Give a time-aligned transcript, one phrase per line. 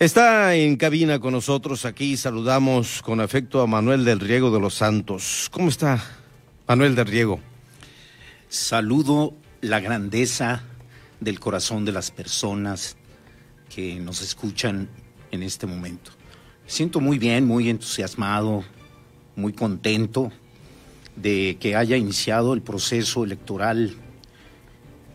[0.00, 2.16] Está en cabina con nosotros aquí.
[2.16, 5.48] Saludamos con afecto a Manuel del Riego de los Santos.
[5.52, 6.02] ¿Cómo está,
[6.66, 7.38] Manuel del Riego?
[8.48, 10.64] Saludo la grandeza
[11.20, 12.96] del corazón de las personas
[13.72, 14.88] que nos escuchan
[15.30, 16.10] en este momento.
[16.64, 18.64] Me siento muy bien, muy entusiasmado,
[19.36, 20.32] muy contento
[21.14, 23.94] de que haya iniciado el proceso electoral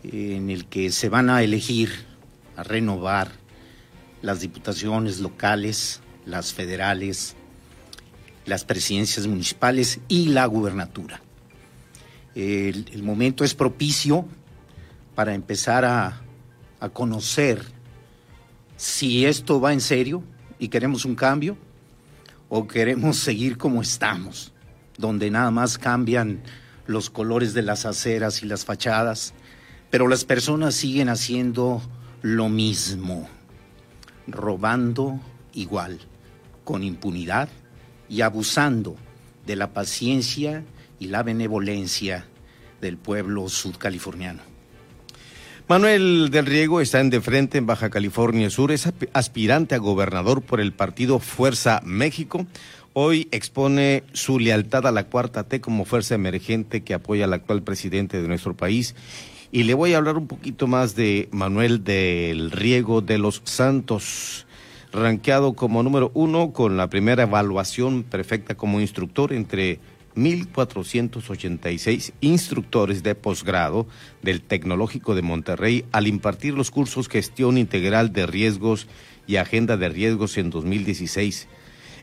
[0.04, 1.90] en el que se van a elegir,
[2.56, 3.39] a renovar
[4.22, 7.36] las diputaciones locales, las federales,
[8.46, 11.20] las presidencias municipales y la gubernatura.
[12.34, 14.24] El, momento es propicio
[15.14, 16.20] para empezar a,
[16.78, 17.62] a conocer
[18.76, 20.22] si esto va en serio
[20.58, 21.56] y queremos un cambio
[22.48, 24.52] o queremos seguir como estamos,
[24.96, 26.42] donde nada más cambian
[26.86, 29.34] los colores de las aceras y las fachadas,
[29.90, 31.82] pero las personas siguen haciendo
[32.22, 33.28] lo mismo
[34.32, 35.18] robando
[35.54, 35.98] igual,
[36.64, 37.48] con impunidad
[38.08, 38.96] y abusando
[39.46, 40.64] de la paciencia
[40.98, 42.26] y la benevolencia
[42.80, 44.42] del pueblo sudcaliforniano.
[45.68, 50.42] Manuel del Riego está en de frente en Baja California Sur, es aspirante a gobernador
[50.42, 52.44] por el partido Fuerza México.
[52.92, 57.62] Hoy expone su lealtad a la cuarta T como fuerza emergente que apoya al actual
[57.62, 58.96] presidente de nuestro país
[59.52, 64.46] y le voy a hablar un poquito más de Manuel del Riego de los Santos,
[64.92, 69.80] rankeado como número uno con la primera evaluación perfecta como instructor entre
[70.16, 73.86] 1.486 instructores de posgrado
[74.22, 78.86] del Tecnológico de Monterrey al impartir los cursos Gestión Integral de Riesgos
[79.26, 81.48] y Agenda de Riesgos en 2016.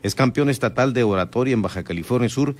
[0.02, 2.56] Es campeón estatal de oratoria en Baja California Sur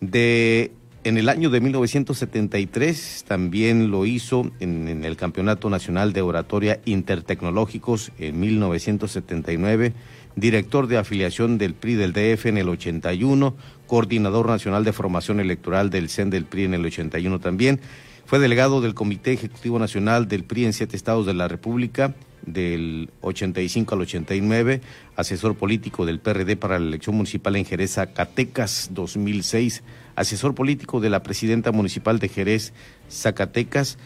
[0.00, 0.72] de
[1.06, 8.10] en el año de 1973 también lo hizo en, el Campeonato Nacional de Oratoria Intertecnológicos
[8.18, 9.92] en 1979,
[10.34, 13.54] director de afiliación del PRI del DF en el 81,
[13.86, 17.80] coordinador nacional de formación electoral del CEN del PRI en el 81 también,
[18.24, 23.10] fue delegado del Comité Ejecutivo Nacional del PRI en siete estados de la República del
[23.20, 24.80] 85 al 89,
[25.14, 29.84] asesor político del PRD para la elección municipal en Jerez, Zacatecas 2006
[30.16, 32.72] asesor político de la presidenta municipal de Jerez,
[33.08, 33.98] Zacatecas.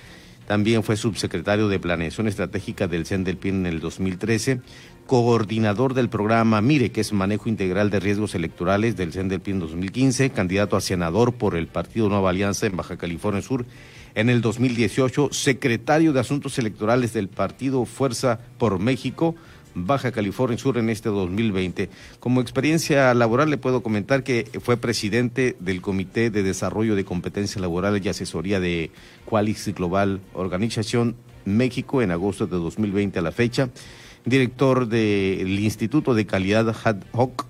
[0.46, 4.60] También fue subsecretario de Planeación Estratégica del CEN del PIN en el 2013,
[5.06, 9.60] coordinador del programa MIRE, que es Manejo Integral de Riesgos Electorales del CEN del PIN
[9.60, 13.64] 2015, candidato a senador por el Partido Nueva Alianza en Baja California Sur
[14.14, 19.36] en el 2018, secretario de Asuntos Electorales del Partido Fuerza por México,
[19.74, 21.88] Baja California Sur en este 2020.
[22.18, 27.60] Como experiencia laboral le puedo comentar que fue presidente del Comité de Desarrollo de Competencias
[27.60, 28.90] Laborales y Asesoría de
[29.28, 33.70] Qualix Global Organización México en agosto de 2020 a la fecha,
[34.24, 37.46] director del Instituto de Calidad Ad Hoc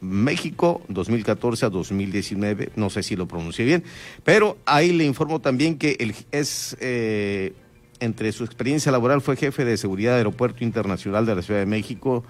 [0.00, 3.84] México 2014 a 2019, no sé si lo pronuncié bien,
[4.22, 7.54] pero ahí le informo también que el, es eh,
[8.00, 11.66] entre su experiencia laboral fue jefe de seguridad de Aeropuerto Internacional de la Ciudad de
[11.66, 12.24] México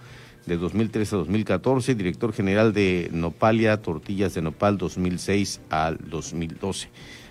[0.47, 6.89] de 2013 a 2014, director general de Nopalia Tortillas de Nopal 2006 al 2012.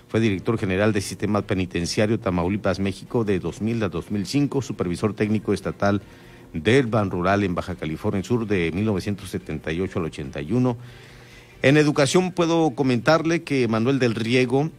[0.08, 6.02] Fue director general del Sistema Penitenciario Tamaulipas, México de 2000 a 2005, supervisor técnico estatal
[6.52, 10.76] del Ban Rural en Baja California Sur de 1978 al 81.
[11.62, 14.70] En educación puedo comentarle que Manuel del Riego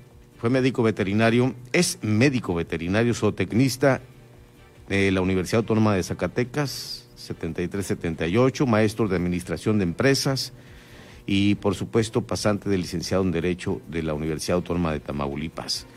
[0.45, 3.99] fue médico veterinario, es médico veterinario zootecnista
[4.87, 10.53] de la Universidad Autónoma de Zacatecas, 73-78, maestro de administración de empresas
[11.25, 15.87] y por supuesto pasante de licenciado en Derecho de la Universidad Autónoma de Tamaulipas.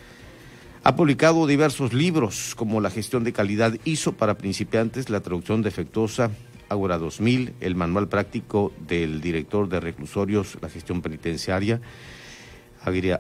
[0.83, 6.31] Ha publicado diversos libros como La gestión de calidad ISO para principiantes, La traducción defectuosa,
[6.71, 11.83] Ágora 2000, el manual práctico del director de reclusorios, la gestión penitenciaria,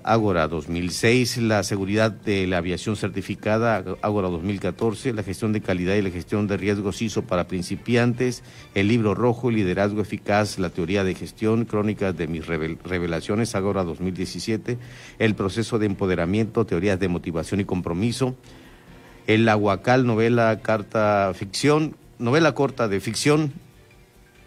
[0.05, 6.03] Ágora 2006, la seguridad de la aviación certificada, Ágora 2014, la gestión de calidad y
[6.03, 8.43] la gestión de riesgos ISO para principiantes,
[8.75, 14.79] el libro rojo, liderazgo eficaz, la teoría de gestión, crónicas de mis revelaciones, Ágora 2017,
[15.19, 18.37] el proceso de empoderamiento, teorías de motivación y compromiso,
[19.27, 23.53] el Aguacal, novela, carta, ficción, novela corta de ficción,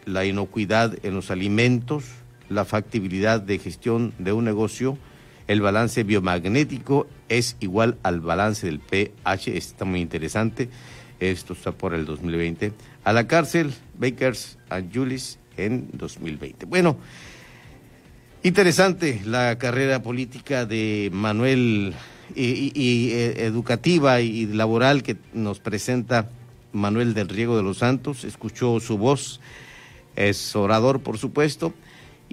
[0.05, 2.05] la inocuidad en los alimentos,
[2.51, 4.98] la factibilidad de gestión de un negocio,
[5.48, 10.69] el balance biomagnético es igual al balance del pH, está muy interesante,
[11.19, 16.65] esto está por el 2020, a la cárcel, Bakers and Julis en 2020.
[16.65, 16.98] Bueno,
[18.44, 21.94] interesante la carrera política de Manuel
[22.36, 26.30] y, eh, educativa y laboral que nos presenta
[26.74, 29.39] Manuel del Riego de los Santos, escuchó su voz,
[30.15, 31.74] es orador por supuesto,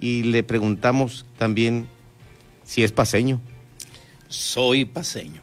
[0.00, 1.88] y le preguntamos también
[2.64, 3.40] si es paseño.
[4.28, 5.40] Soy paseño,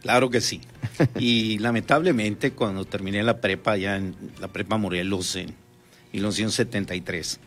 [0.00, 0.60] claro que sí.
[1.18, 5.54] Y lamentablemente cuando terminé la prepa, ya en la prepa Morelos en
[6.12, 7.40] 1973,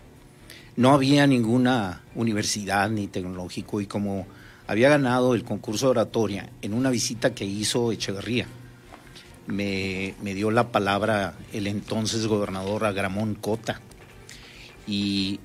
[0.78, 4.28] no había ninguna universidad ni tecnológico y como
[4.68, 8.48] había ganado el concurso de oratoria en una visita que hizo Echeverría,
[9.48, 13.80] me, dio la palabra el entonces gobernador Agramón Cota
[14.88, 15.40] y,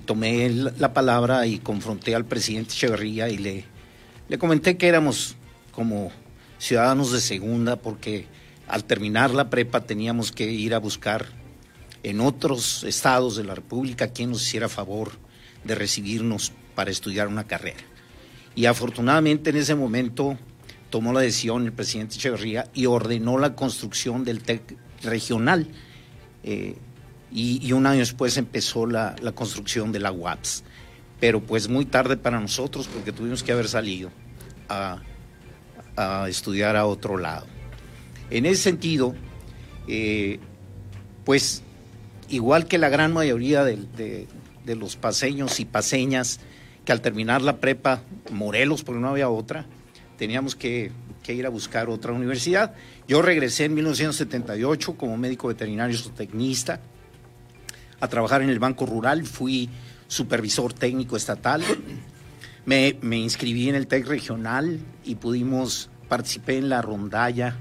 [0.00, 3.64] tomé la palabra y confronté al presidente Echeverría y le,
[4.28, 5.36] le comenté que éramos
[5.70, 6.10] como
[6.58, 8.26] ciudadanos de segunda porque
[8.68, 11.26] al terminar la prepa teníamos que ir a buscar
[12.02, 15.12] en otros estados de la República quien nos hiciera favor
[15.64, 17.80] de recibirnos para estudiar una carrera.
[18.54, 20.38] Y afortunadamente en ese momento
[20.88, 25.68] tomó la decisión el presidente Echeverría y ordenó la construcción del TEC regional.
[26.42, 26.76] Eh,
[27.32, 30.64] y, un año después empezó la, construcción de la UAPS.
[31.20, 34.10] Pero pues muy tarde para nosotros porque tuvimos que haber salido
[34.68, 35.00] a,
[36.28, 37.46] estudiar a otro lado.
[38.28, 39.14] En ese sentido,
[39.88, 40.38] eh,
[41.24, 41.62] pues
[42.28, 44.26] igual que la gran mayoría de,
[44.66, 46.40] los paseños y paseñas,
[46.84, 49.64] que al terminar la prepa, Morelos, porque no había otra,
[50.18, 50.92] teníamos que,
[51.28, 52.74] ir a buscar otra universidad.
[53.08, 56.80] Yo regresé en 1978 como médico veterinario zootecnista
[58.00, 59.70] a trabajar en el Banco Rural, fui
[60.08, 61.62] supervisor técnico estatal,
[62.64, 67.56] me, me inscribí en el TEC regional y pudimos, participé en la rondalla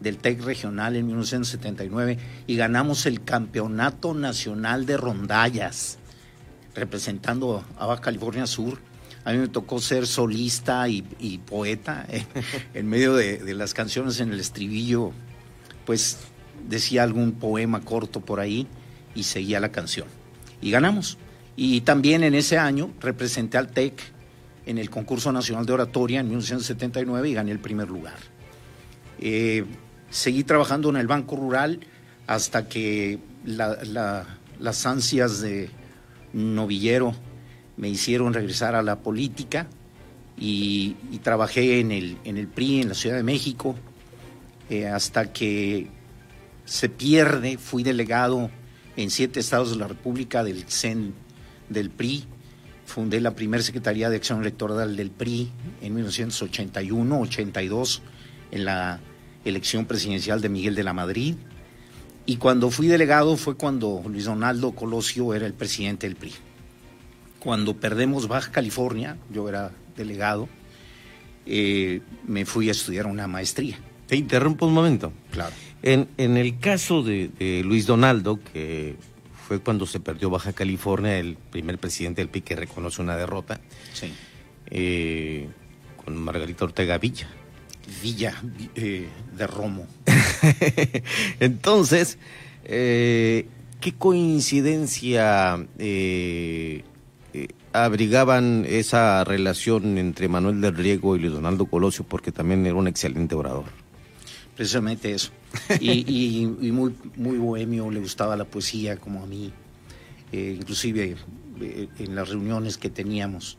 [0.00, 5.98] del TEC regional en 1979 y ganamos el Campeonato Nacional de Rondallas,
[6.74, 8.78] representando a Baja California Sur.
[9.24, 11.02] A mí me tocó ser solista y,
[11.46, 12.06] poeta
[12.74, 15.12] en medio de, las canciones en el estribillo,
[15.84, 16.18] pues
[16.66, 18.66] decía algún poema corto por ahí
[19.20, 20.08] y seguía la canción.
[20.62, 21.18] Y ganamos.
[21.56, 24.00] Y también en ese año representé al TEC
[24.66, 28.16] en el concurso nacional de oratoria en 1979 y gané el primer lugar.
[29.18, 29.66] Eh,
[30.08, 31.80] seguí trabajando en el Banco Rural
[32.26, 35.68] hasta que las ansias de
[36.32, 37.14] novillero
[37.76, 39.66] me hicieron regresar a la política
[40.38, 43.76] y, trabajé en el, en el PRI en la Ciudad de México
[44.70, 45.88] eh, hasta que
[46.64, 48.50] se pierde, fui delegado
[48.96, 51.14] en siete estados de la República del CEN
[51.68, 52.24] del PRI,
[52.86, 55.50] fundé la primera Secretaría de Acción Electoral del PRI
[55.80, 58.00] en 1981-82
[58.50, 59.00] en la
[59.44, 61.36] elección presidencial de Miguel de la Madrid.
[62.26, 66.32] Y cuando fui delegado fue cuando Luis Donaldo Colosio era el presidente del PRI.
[67.38, 70.48] Cuando perdemos Baja California, yo era delegado,
[71.46, 73.78] eh, me fui a estudiar una maestría.
[74.10, 75.12] Te interrumpo un momento.
[75.30, 75.54] Claro.
[75.84, 78.96] En, en el caso de, Luis Donaldo, que
[79.46, 83.60] fue cuando se perdió Baja California, el primer presidente del PRI que reconoce una derrota,
[83.92, 84.12] sí.
[84.68, 85.48] Eh,
[86.04, 87.28] con Margarita Ortega Villa.
[88.02, 88.34] Villa
[88.74, 89.86] eh, de Romo.
[91.38, 92.18] Entonces,
[92.64, 93.46] eh,
[93.80, 96.82] ¿qué coincidencia eh,
[97.72, 102.04] abrigaban esa relación entre Manuel del Riego y Luis Donaldo Colosio?
[102.04, 103.66] Porque también era un excelente orador.
[104.60, 105.30] Precisamente eso.
[105.80, 109.52] Y, muy, muy bohemio, le gustaba la poesía como a mí.
[110.32, 111.16] inclusive
[111.98, 113.56] en las reuniones que teníamos.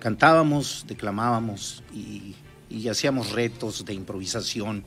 [0.00, 2.34] cantábamos, declamábamos y
[2.68, 4.84] y hacíamos retos de improvisación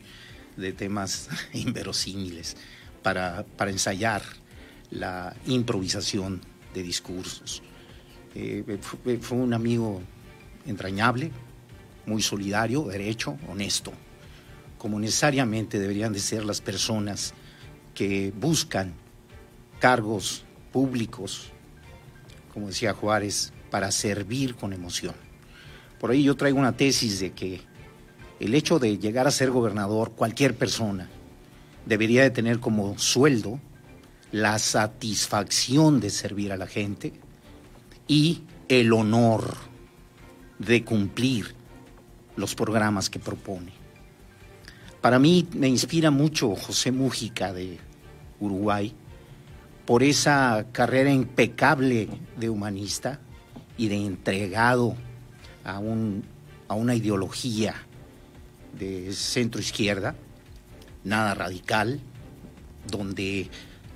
[0.57, 2.57] de temas inverosímiles
[3.03, 4.21] para, para ensayar
[4.91, 6.41] la improvisación
[6.73, 7.61] de discursos.
[8.35, 10.01] Eh, fue, un amigo
[10.65, 11.31] entrañable,
[12.05, 13.93] muy solidario, derecho, honesto,
[14.79, 17.33] como necesariamente deberían de ser las personas
[17.93, 18.93] que buscan
[19.79, 21.51] cargos públicos,
[22.53, 25.13] como decía Juárez, para servir con emoción.
[25.99, 27.61] Por ahí yo traigo una tesis de que
[28.39, 31.09] el hecho de llegar a ser gobernador, cualquier persona,
[31.85, 33.59] debería de tener como sueldo
[34.31, 37.11] la satisfacción de servir a la gente
[38.07, 39.55] y el honor
[40.57, 41.53] de cumplir
[42.37, 43.78] los programas que propone.
[45.01, 47.79] Para mí me inspira mucho José Mújica de
[48.39, 48.93] Uruguay
[49.85, 53.21] por esa carrera impecable de humanista
[53.77, 54.95] y de entregado
[55.63, 56.25] a, un,
[56.67, 57.75] a una ideología
[58.77, 60.15] de centro izquierda,
[61.05, 62.01] nada radical,
[62.91, 63.49] donde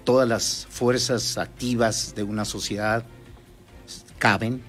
[0.05, 3.03] todas las fuerzas activas de una sociedad
[4.19, 4.61] caben.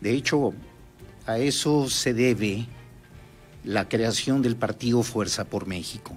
[0.00, 0.52] De hecho,
[1.26, 2.66] a eso se debe
[3.64, 6.16] la creación del partido Fuerza por México,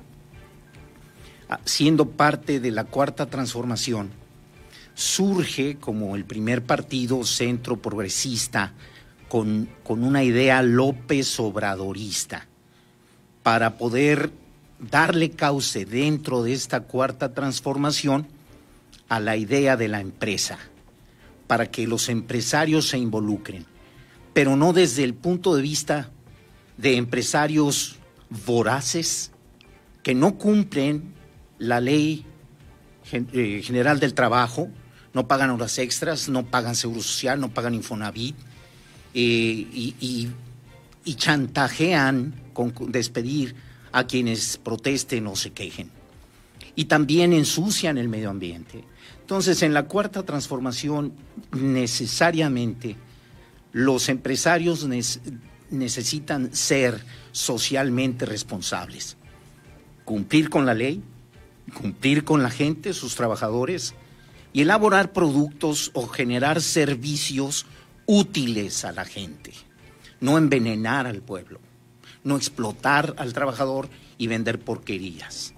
[1.65, 4.11] siendo parte de la cuarta transformación,
[4.93, 8.73] surge como el primer partido centro progresista
[9.29, 12.47] con, con una idea López Obradorista
[13.43, 14.31] para poder
[14.79, 18.27] darle cauce dentro de esta cuarta transformación
[19.09, 20.57] a la idea de la empresa,
[21.47, 23.65] para que los empresarios se involucren,
[24.33, 26.11] pero no desde el punto de vista
[26.81, 27.97] de empresarios
[28.45, 29.31] voraces
[30.03, 31.13] que no cumplen
[31.59, 32.25] la ley
[33.11, 34.69] eh, general del trabajo,
[35.13, 38.35] no pagan horas extras, no pagan seguro social, no pagan Infonavit
[39.13, 39.95] eh, y,
[41.05, 43.53] y, chantajean con despedir
[43.91, 45.91] a quienes protesten o se quejen.
[46.75, 48.83] Y también ensucian el medio ambiente.
[49.19, 51.13] Entonces, en la cuarta transformación,
[51.51, 52.95] necesariamente
[53.73, 54.87] los empresarios
[55.71, 59.17] necesitan ser socialmente responsables,
[60.05, 61.01] cumplir con la ley,
[61.73, 63.95] cumplir con la gente, sus trabajadores,
[64.53, 67.65] y elaborar productos o generar servicios
[68.05, 69.53] útiles a la gente,
[70.19, 71.59] no envenenar al pueblo,
[72.23, 75.53] no explotar al trabajador y vender porquerías.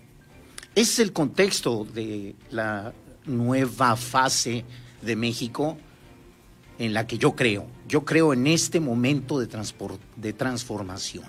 [0.75, 2.93] Es el contexto de la
[3.25, 4.65] nueva fase
[5.01, 5.77] de México
[6.80, 7.68] en la que yo creo.
[7.88, 9.48] Yo creo en este momento de,
[10.15, 11.25] de transformación.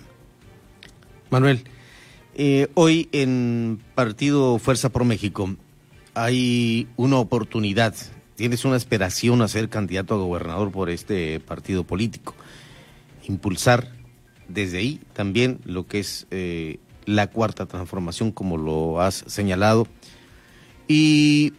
[1.31, 1.65] Manuel,
[2.35, 5.55] eh, hoy en Partido Fuerza por México
[6.15, 7.95] hay una oportunidad,
[8.37, 12.35] tienes una aspiración a ser candidato a gobernador por este partido político.
[13.27, 13.91] Impulsar
[14.49, 19.87] desde ahí también lo que es eh, la cuarta transformación, como lo has señalado.
[20.87, 21.53] ¿Y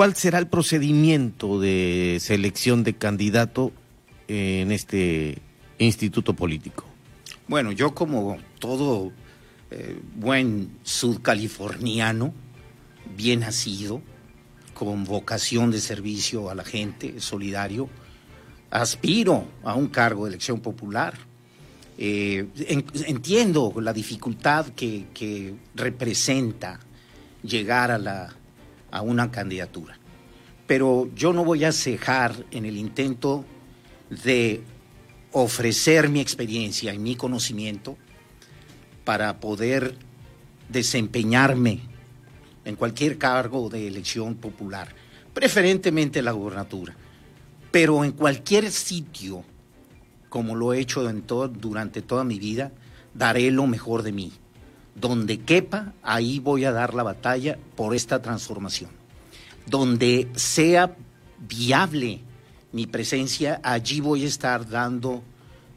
[0.00, 3.70] cuál será el procedimiento de selección de candidato
[4.28, 5.42] en este
[5.78, 6.86] instituto político?
[7.46, 9.12] Bueno, yo como todo
[9.70, 12.32] eh, buen sudcaliforniano,
[13.14, 14.00] bien nacido,
[14.72, 17.90] con vocación de servicio a la gente, solidario,
[18.70, 21.12] aspiro a un cargo de elección popular.
[21.98, 22.46] Eh,
[23.06, 26.80] entiendo la dificultad que, representa
[27.42, 28.34] llegar a, la,
[28.90, 29.98] a una candidatura,
[30.66, 33.44] pero yo no voy a cejar en el intento
[34.24, 34.62] de
[35.32, 37.96] ofrecer mi experiencia y mi conocimiento
[39.04, 39.96] para poder
[40.68, 41.80] desempeñarme
[42.64, 44.94] en cualquier cargo de elección popular,
[45.34, 46.96] preferentemente la gubernatura,
[47.70, 49.44] pero en cualquier sitio,
[50.28, 52.72] como lo he hecho en todo, durante toda mi vida,
[53.14, 54.32] daré lo mejor de mí.
[55.00, 58.90] Donde quepa, ahí voy a dar la batalla por esta transformación.
[59.66, 60.96] Donde sea
[61.38, 62.20] viable
[62.72, 65.22] mi presencia, allí voy a estar dando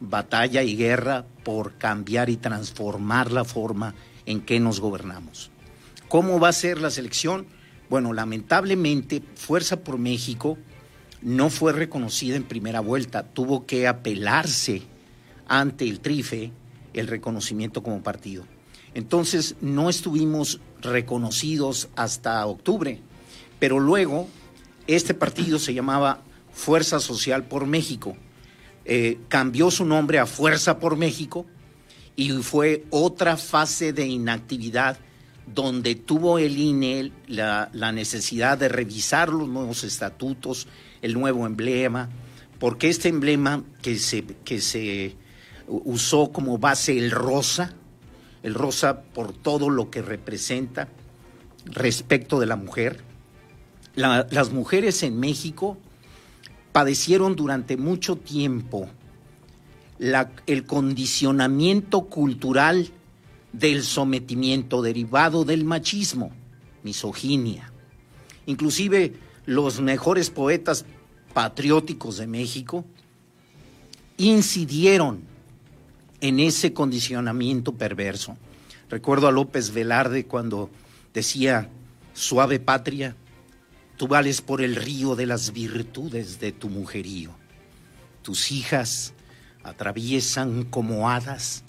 [0.00, 3.94] batalla y guerra por cambiar y transformar la forma
[4.26, 5.50] en que nos gobernamos.
[6.08, 7.46] ¿Cómo va a ser la selección?
[7.88, 10.58] Bueno, lamentablemente Fuerza por México
[11.22, 14.82] no fue reconocida en primera vuelta, tuvo que apelarse
[15.48, 16.52] ante el TRIFE
[16.92, 18.44] el reconocimiento como partido.
[18.94, 23.00] Entonces no estuvimos reconocidos hasta octubre,
[23.58, 24.28] pero luego
[24.86, 26.22] este partido se llamaba
[26.52, 28.16] Fuerza Social por México.
[28.84, 31.46] Eh, cambió su nombre a Fuerza por México
[32.16, 34.98] y fue otra fase de inactividad
[35.46, 40.68] donde tuvo el INE la, necesidad de revisar los nuevos estatutos,
[41.02, 42.08] el nuevo emblema,
[42.58, 45.16] porque este emblema que se, que se
[45.66, 47.74] usó como base el rosa,
[48.44, 50.88] el rosa por todo lo que representa
[51.64, 53.02] respecto de la mujer,
[53.96, 55.78] las mujeres en México
[56.70, 58.88] padecieron durante mucho tiempo
[59.98, 62.90] el condicionamiento cultural
[63.52, 66.30] del sometimiento derivado del machismo,
[66.82, 67.72] misoginia.
[68.44, 69.14] Inclusive
[69.46, 70.84] los mejores poetas
[71.32, 72.84] patrióticos de México
[74.18, 75.22] incidieron
[76.28, 78.36] en ese condicionamiento perverso.
[78.90, 80.70] Recuerdo a López Velarde cuando
[81.12, 81.68] decía,
[82.12, 83.16] suave patria,
[83.96, 87.30] Tú vales por el río de las virtudes de tu mujerío.
[88.22, 89.14] Tus hijas
[89.62, 91.62] atraviesan como hadas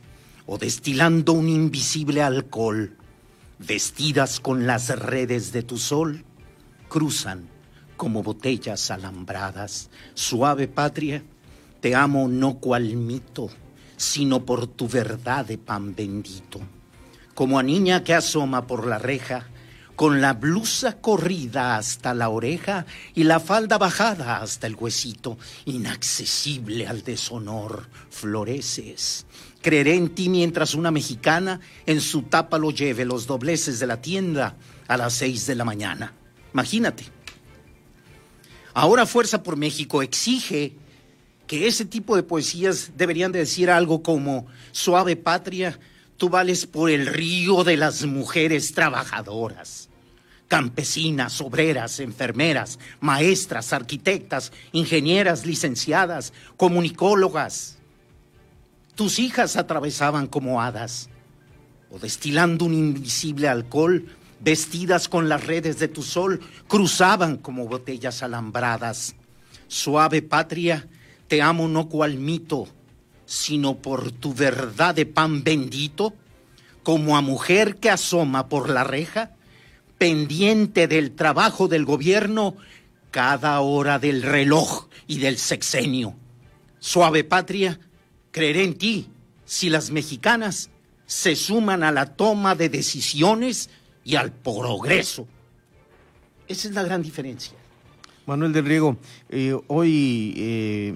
[0.48, 2.98] o destilando un invisible alcohol,
[3.60, 6.26] vestidas con las redes de tu sol,
[6.90, 7.48] cruzan
[7.96, 9.92] como botellas alambradas.
[10.16, 11.24] Suave patria,
[11.80, 13.52] te amo no cual mito,
[13.98, 16.60] sino por tu verdad de pan bendito.
[17.34, 19.48] Como a niña que asoma por la reja,
[19.96, 26.88] con la blusa corrida hasta la oreja y la falda bajada hasta el huesito, inaccesible
[26.88, 29.26] al deshonor, floreces,
[29.66, 34.00] Creeré en ti mientras una mexicana en su tapa lo lleve los dobleces de la
[34.00, 36.14] tienda a las seis de la mañana.
[36.54, 37.04] Imagínate.
[38.76, 40.76] Ahora Fuerza por México exige
[41.48, 45.80] que ese tipo de poesías deberían de decir algo como, suave patria,
[46.18, 49.90] tú vales por el río de las mujeres trabajadoras,
[50.48, 57.76] campesinas, obreras, enfermeras, maestras, arquitectas, ingenieras, licenciadas, comunicólogas,
[58.96, 61.10] tus hijas atravesaban como hadas,
[61.92, 64.06] o destilando un invisible alcohol,
[64.40, 69.16] vestidas con las redes de tu sol, cruzaban como botellas alambradas.
[69.68, 70.88] Suave patria,
[71.28, 72.68] te amo no cual mito,
[73.26, 76.14] sino por tu verdad de pan bendito,
[76.84, 79.32] como a mujer que asoma por la reja,
[79.98, 82.56] pendiente del trabajo del gobierno,
[83.12, 86.16] cada hora del reloj y del sexenio.
[86.80, 87.80] Suave patria,
[88.36, 89.08] Creeré en ti
[89.46, 90.70] si las mexicanas
[91.06, 93.70] se suman a la toma de decisiones
[94.04, 95.26] y al progreso.
[96.46, 97.54] Esa es la gran diferencia.
[98.26, 98.98] Manuel del Riego,
[99.30, 100.96] eh, hoy, eh,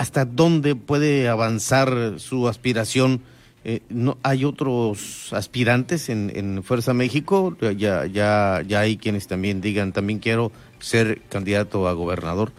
[0.00, 3.20] ¿hasta dónde puede avanzar su aspiración?
[3.64, 7.54] Eh, no, ¿Hay otros aspirantes en, Fuerza México?
[7.76, 12.52] Ya, ya, ya hay quienes también digan, también quiero ser candidato a gobernador.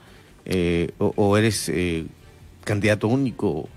[0.99, 1.71] O, o, eres
[2.63, 3.69] candidato único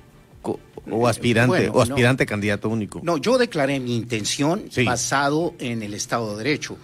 [0.90, 3.00] o aspirante o aspirante candidato único.
[3.02, 6.76] No, yo declaré mi intención basado en el Estado de Derecho.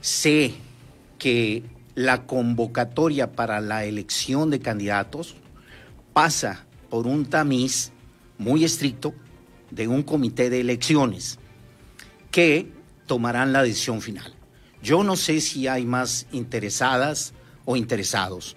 [0.00, 0.54] Sé
[1.18, 1.62] que
[1.94, 5.36] la convocatoria para la elección de candidatos
[6.12, 7.92] pasa por un tamiz
[8.38, 9.14] muy estricto
[9.70, 11.38] de un comité de elecciones
[12.30, 12.70] que
[13.06, 14.34] tomarán la decisión final.
[14.82, 18.56] Yo no sé si hay más interesadas o interesados.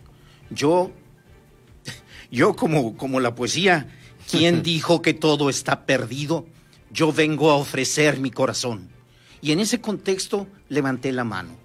[0.49, 0.91] Yo
[2.31, 3.87] yo como, como la poesía,
[4.29, 6.45] ¿quién dijo que todo está perdido?
[6.91, 8.89] Yo vengo a ofrecer mi corazón.
[9.41, 11.57] Y en ese contexto levanté la mano.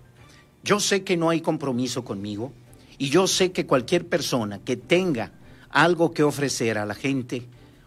[0.64, 2.52] Yo sé que no hay compromiso conmigo
[2.98, 5.32] y yo sé que cualquier persona que tenga
[5.70, 7.46] algo que ofrecer a la gente,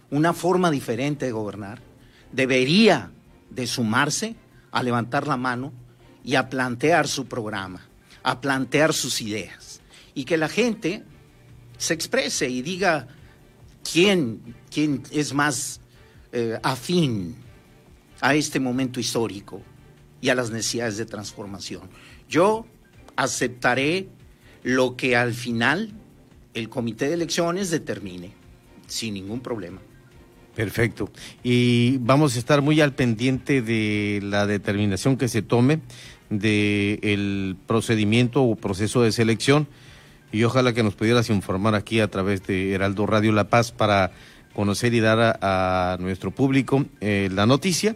[0.10, 1.82] una forma diferente de gobernar,
[2.32, 3.12] debería
[3.50, 4.36] de sumarse
[4.72, 5.74] a levantar la mano
[6.24, 7.88] y a plantear su programa,
[8.24, 9.82] a plantear sus ideas.
[10.14, 11.04] Y que la gente
[11.78, 13.08] se exprese y diga
[13.90, 15.82] quién, quién es más
[16.32, 17.36] eh, afín
[18.22, 19.62] a este momento histórico
[20.22, 21.90] y a las necesidades de transformación.
[22.30, 22.66] Yo
[23.16, 24.10] aceptaré
[24.64, 25.92] lo que al final
[26.54, 28.32] el comité de elecciones determine,
[28.88, 29.82] sin ningún problema.
[30.56, 31.10] Perfecto.
[31.44, 35.80] Y vamos a estar muy al pendiente de la determinación que se tome
[36.30, 39.68] del procedimiento o proceso de selección
[40.32, 44.12] y ojalá que nos pudieras informar aquí a través de Heraldo Radio La Paz para
[44.54, 47.96] conocer y dar a, nuestro público eh, la noticia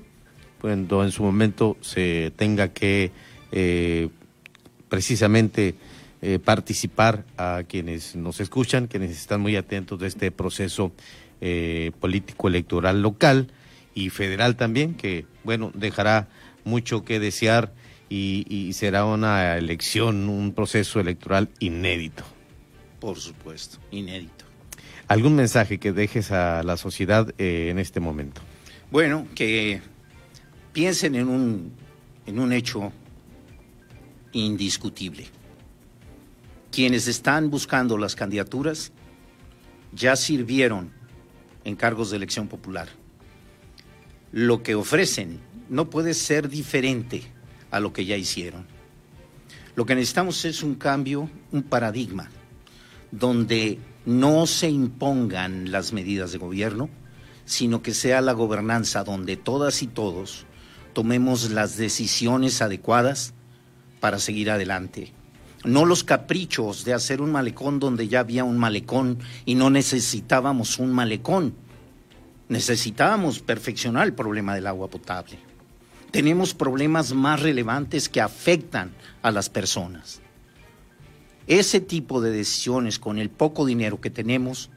[0.60, 3.12] cuando en su momento se tenga que
[3.52, 4.10] eh,
[4.90, 5.76] precisamente
[6.26, 10.92] eh, participar a quienes nos escuchan, quienes están muy atentos de este proceso
[12.00, 13.52] político electoral local
[13.94, 16.28] y federal también, que bueno, dejará
[16.64, 17.72] mucho que desear
[18.10, 22.24] y, será una elección, un proceso electoral inédito.
[23.00, 24.46] Por supuesto, inédito.
[25.08, 28.42] ¿Algún mensaje que dejes a la sociedad eh, en este momento?
[28.92, 29.82] Bueno, que
[30.74, 31.72] piensen en un,
[32.26, 32.92] en un hecho
[34.32, 35.26] indiscutible.
[36.76, 38.92] Quienes están buscando las candidaturas
[39.94, 40.92] ya sirvieron
[41.64, 42.90] en cargos de elección popular.
[44.34, 47.24] Lo que ofrecen no puede ser diferente
[47.72, 48.66] a lo que ya hicieron.
[49.78, 52.30] Lo que necesitamos es un cambio, un paradigma,
[53.10, 56.90] donde no se impongan las medidas de gobierno,
[57.46, 60.46] sino que sea la gobernanza donde todas y todos
[60.92, 63.34] tomemos las decisiones adecuadas
[64.02, 65.14] para seguir adelante.
[65.66, 70.80] No los caprichos de hacer un malecón donde ya había un malecón y no necesitábamos
[70.80, 71.56] un malecón.
[72.48, 75.38] Necesitábamos perfeccionar el problema del agua potable
[76.16, 80.22] tenemos problemas más relevantes que afectan a las personas.
[81.46, 84.70] Ese tipo de decisiones con el poco dinero que tenemos,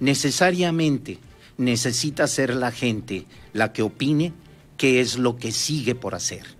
[0.00, 1.20] necesariamente
[1.58, 4.32] necesita ser la gente la que opine
[4.76, 6.59] qué es lo que sigue por hacer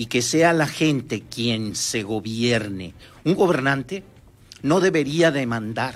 [0.00, 2.94] y que sea la gente quien se gobierne.
[3.22, 4.02] Un gobernante
[4.62, 5.94] no debería demandar,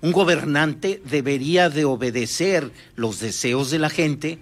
[0.00, 4.38] un gobernante debería de obedecer los deseos de la gente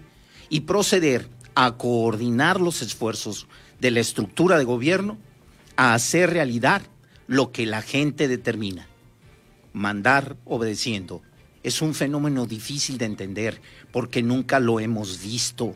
[0.51, 3.47] y proceder a coordinar los esfuerzos
[3.81, 5.17] de la estructura de gobierno
[5.77, 6.83] a hacer realidad
[7.27, 8.87] lo que la gente determina.
[9.73, 11.23] Mandar obedeciendo
[11.63, 15.75] es un fenómeno difícil de entender porque nunca lo hemos visto.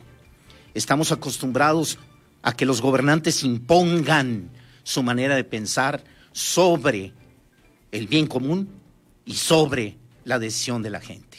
[0.74, 1.98] Estamos acostumbrados
[2.44, 4.50] a que los gobernantes impongan
[4.82, 7.14] su manera de pensar sobre
[7.90, 8.68] el bien común
[9.24, 11.38] y sobre la decisión de la gente.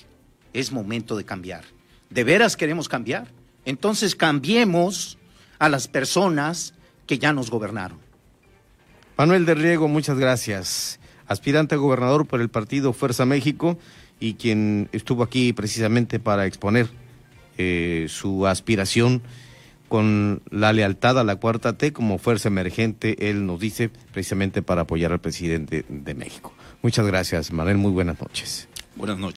[0.51, 1.63] Es momento de cambiar.
[2.09, 3.27] ¿De veras queremos cambiar?
[3.65, 5.19] Entonces cambiemos
[5.59, 6.73] a las personas
[7.05, 7.99] que ya nos gobernaron.
[9.15, 10.99] Manuel de Riego, muchas gracias.
[11.27, 13.77] Aspirante a gobernador por el partido Fuerza México
[14.19, 16.87] y quien estuvo aquí precisamente para exponer
[17.59, 19.21] eh, su aspiración
[19.87, 24.81] con la lealtad a la cuarta T como fuerza emergente, él nos dice, precisamente para
[24.81, 26.53] apoyar al presidente de México.
[26.81, 27.77] Muchas gracias, Manuel.
[27.77, 28.67] Muy buenas noches.
[28.95, 29.33] Buenas noches.